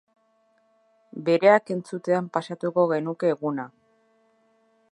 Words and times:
Bereak 1.27 1.69
entzutean 1.75 2.29
pasatuko 2.37 2.87
genuke 2.93 3.33
eguna. 3.35 3.67